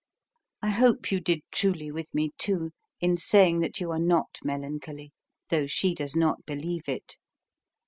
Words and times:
I 0.63 0.69
hope 0.69 1.11
you 1.11 1.19
did 1.19 1.41
truly 1.51 1.91
with 1.91 2.15
me, 2.15 2.31
too, 2.39 2.71
in 3.01 3.17
saying 3.17 3.59
that 3.59 3.79
you 3.79 3.91
are 3.91 3.99
not 3.99 4.39
melancholy 4.43 5.11
(though 5.49 5.67
she 5.67 5.93
does 5.93 6.15
not 6.15 6.43
believe 6.47 6.89
it). 6.89 7.17